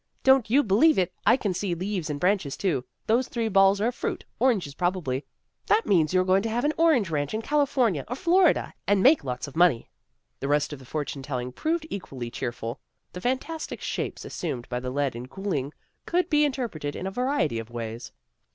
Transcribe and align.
"Don't 0.23 0.49
you 0.49 0.63
believe 0.63 0.97
it. 0.97 1.13
I 1.27 1.37
can 1.37 1.53
see 1.53 1.75
leaves 1.75 2.09
and 2.09 2.19
branches, 2.19 2.57
too. 2.57 2.83
Those 3.05 3.27
three 3.27 3.49
balls 3.49 3.79
are 3.79 3.91
fruit; 3.91 4.25
oranges 4.39 4.73
probably. 4.73 5.23
That 5.67 5.85
means 5.85 6.11
you're 6.11 6.25
going 6.25 6.41
to 6.41 6.49
have 6.49 6.65
an 6.65 6.73
orange 6.75 7.11
ranch 7.11 7.35
in 7.35 7.43
California 7.43 8.03
or 8.07 8.15
Florida, 8.15 8.73
and 8.87 9.03
make 9.03 9.23
lots 9.23 9.47
of 9.47 9.55
money." 9.55 9.91
The 10.39 10.47
rest 10.47 10.73
of 10.73 10.79
the 10.79 10.85
fortune 10.85 11.21
telling 11.21 11.51
proved 11.51 11.85
equally 11.91 12.31
cheerful. 12.31 12.79
The 13.13 13.21
fantastic 13.21 13.79
shapes 13.79 14.25
assumed 14.25 14.67
by 14.69 14.79
the 14.79 14.89
lead 14.89 15.15
in 15.15 15.27
cooling 15.27 15.71
could 16.07 16.31
be 16.31 16.45
interpreted 16.45 16.95
in 16.95 17.05
a 17.05 17.11
variety 17.11 17.59
of 17.59 17.69
ways. 17.69 18.11